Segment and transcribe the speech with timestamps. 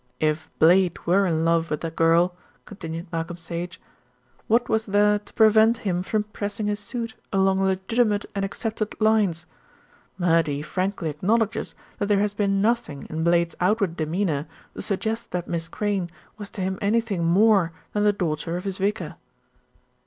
[0.19, 2.33] "If Blade were in love with the girl,"
[2.65, 3.79] continued Malcolm Sage,
[4.47, 9.45] "what was there to prevent him from pressing his suit along legitimate and accepted lines.
[10.17, 15.47] Murdy frankly acknowledges that there has been nothing in Blade's outward demeanour to suggest that
[15.47, 19.17] Miss Crayne was to him anything more than the daughter of his vicar."